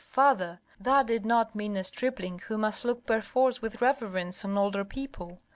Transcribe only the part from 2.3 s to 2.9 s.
who must